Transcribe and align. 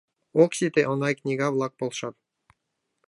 Ок 0.41 0.51
сите— 0.57 0.81
оҥай 0.91 1.13
книга-влак 1.19 1.73
полшат. 1.79 2.15